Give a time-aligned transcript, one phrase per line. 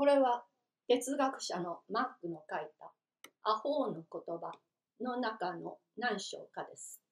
[0.00, 0.46] これは
[0.88, 2.90] 哲学者のマックの書いた
[3.44, 4.50] 「アホーの言葉」
[4.98, 7.02] の中の何章かです。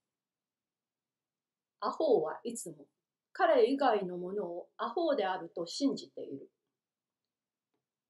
[1.80, 2.86] アホーはいつも
[3.34, 6.50] 彼以外のものをアホーであると信じている。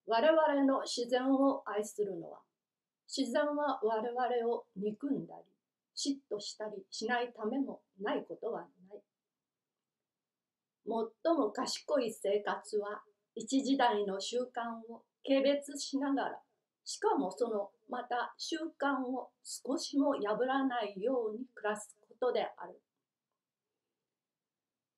[0.06, 2.40] 我々の自然を愛するのは
[3.08, 5.44] 自然は我々を憎んだり
[5.96, 9.02] 嫉妬したりしないためもないことはない。
[10.84, 13.02] 最も賢い生活は
[13.38, 16.38] 一時代の習慣を軽蔑しながら
[16.84, 22.80] しかもそのまた習慣を少しも破らないように暮らすことである。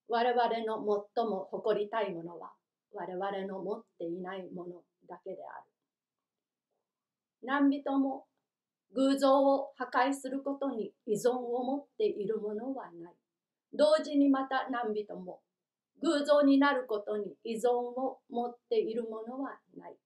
[0.08, 2.52] 我々の最も誇りたいものは
[2.94, 5.64] 我々の持っていないものだけである。
[7.42, 8.24] 何人も
[8.94, 13.12] 偶像を破壊することに依存を持っているものはない。
[13.74, 15.40] 同時にまた何人も
[16.02, 19.96] 偶像になることに依存を持っているものはない。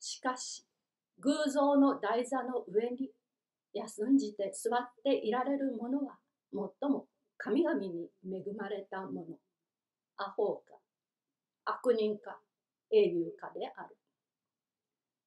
[0.00, 0.66] しかし、
[1.18, 3.10] 偶像の台座の上に
[3.72, 6.18] 休んじて座っていられるものは
[6.52, 9.36] 最も神々に恵まれたもの。
[10.18, 10.78] アホか、
[11.66, 12.38] 悪人か、
[12.90, 13.96] 英雄かである。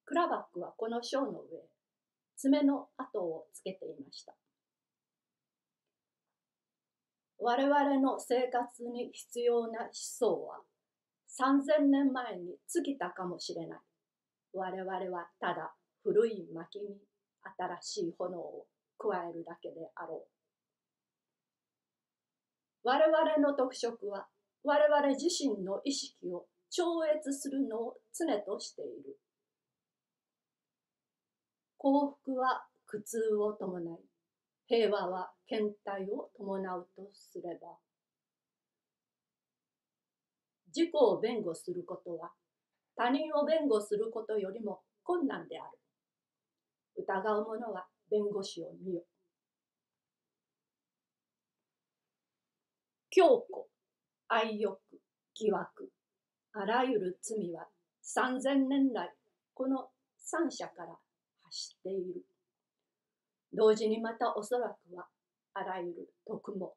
[0.06, 1.69] クラバックはこの章の上、
[2.36, 4.34] 爪の跡をつけていました。
[7.42, 10.59] 我々の生活に必要な思想は
[11.40, 13.80] 3000年前に尽きたかもしれない。
[14.54, 15.73] 我々はただ
[16.04, 16.98] 古い薪に
[17.58, 18.66] 新しい炎を
[18.98, 20.30] 加えるだけであろう。
[22.84, 24.28] 我々の特色は
[24.64, 29.18] 我々自身の意識を超越するのを常としている。
[31.78, 34.09] 幸福は苦痛を伴い、
[34.70, 37.80] 平和は検体を伴うとすれば、
[40.67, 42.30] 自己を弁護することは
[42.95, 45.80] 他人を弁護することよりも困難である。
[46.97, 49.02] 疑う者は弁護士を見よ。
[53.09, 53.66] 強固、
[54.28, 54.78] 愛欲、
[55.34, 55.90] 疑惑、
[56.53, 57.66] あらゆる罪は
[58.03, 59.09] 三千年来
[59.56, 59.88] この
[60.19, 60.90] 三者から
[61.41, 62.24] 発している。
[63.54, 65.08] 同時にまたおそらくは
[65.54, 66.76] あらゆる徳も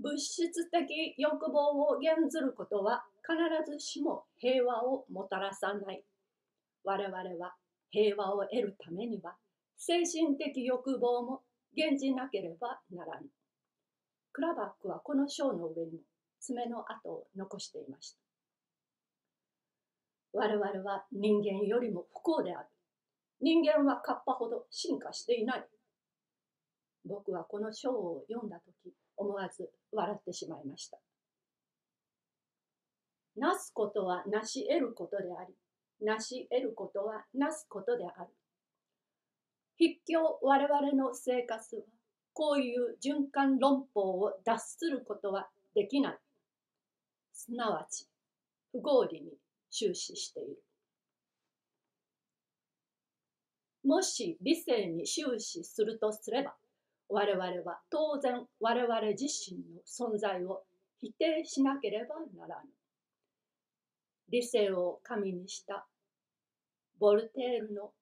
[0.00, 3.36] 物質的欲望を減ずることは必
[3.70, 6.04] ずしも平和をもたらさない。
[6.84, 7.54] 我々は
[7.90, 9.34] 平和を得るためには
[9.76, 11.42] 精神的欲望も
[11.74, 13.26] 減じなければならぬ。
[14.32, 16.00] クラバックはこの章の上に
[16.40, 18.27] 爪の跡を残していました。
[20.32, 22.68] 我々は人間よりも不幸である。
[23.40, 25.64] 人間はカッパほど進化していない。
[27.04, 30.98] 僕はこの章を読んだ時思わず笑ってしまいました。
[33.36, 35.54] なすことはなし得ることであり、
[36.04, 38.28] なし得ることはなすことである。
[39.78, 41.82] 筆記我々の生活は
[42.32, 46.18] こういう循環論法を脱することはできない。
[47.32, 48.08] すなわち
[48.72, 49.32] 不合理に
[49.70, 50.62] 終始している。
[53.84, 56.54] もし理性に終始するとすれば、
[57.08, 60.64] 我々は当然我々自身の存在を
[61.00, 62.70] 否定しなければならぬ。
[64.30, 65.86] 理性を神にした
[66.98, 67.92] ボルテールの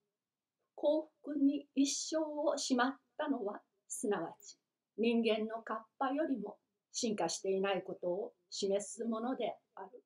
[0.75, 4.57] 幸福に一生をしまったのはすなわち
[4.97, 6.57] 人間のカッパよりも
[6.91, 10.03] 進化していないことを示すものである。